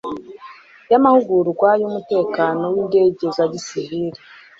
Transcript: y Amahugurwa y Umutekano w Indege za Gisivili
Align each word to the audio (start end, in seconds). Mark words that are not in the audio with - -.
y 0.91 0.93
Amahugurwa 0.99 1.69
y 1.81 1.83
Umutekano 1.89 2.63
w 2.73 2.75
Indege 2.83 3.25
za 3.35 3.45
Gisivili 3.51 4.19